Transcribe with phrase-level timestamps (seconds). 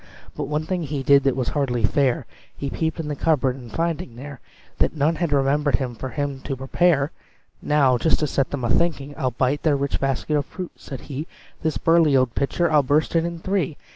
[0.35, 2.25] But one thing he did that was hardly fair
[2.57, 4.39] He peeped in the cupboard, and finding there
[4.79, 7.11] That none had remembered for him to prepare,
[7.61, 11.01] "Now, just to set them a thinking, I'll bite their rich basket of fruit," said
[11.01, 11.27] he,
[11.61, 13.77] "This burly old pitcher I'll burst it in three!